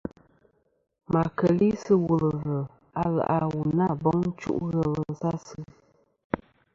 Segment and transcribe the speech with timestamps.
[1.11, 2.57] Ma keli sɨ wul vzɨ
[3.01, 5.59] aleʼ a wu na boŋ chuʼ ghelɨ sa asɨ.